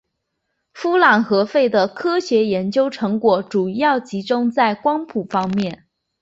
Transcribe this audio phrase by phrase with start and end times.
[0.73, 5.85] 夫琅和费的科学研究成果主要集中在光谱方面。